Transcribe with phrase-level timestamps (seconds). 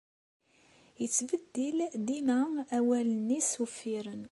[1.01, 2.39] Yettbeddil dima
[2.77, 4.19] awalen-is uffiren.